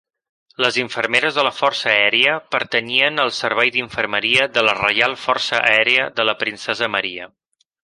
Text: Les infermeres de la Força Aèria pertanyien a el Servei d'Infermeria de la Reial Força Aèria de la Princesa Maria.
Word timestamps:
Les 0.63 0.77
infermeres 0.83 1.35
de 1.39 1.43
la 1.47 1.51
Força 1.57 1.91
Aèria 1.91 2.33
pertanyien 2.55 3.21
a 3.21 3.27
el 3.29 3.35
Servei 3.41 3.73
d'Infermeria 3.77 4.49
de 4.57 4.65
la 4.69 4.75
Reial 4.81 5.15
Força 5.27 5.61
Aèria 5.69 6.11
de 6.21 6.29
la 6.31 6.39
Princesa 6.43 6.93
Maria. 6.99 7.33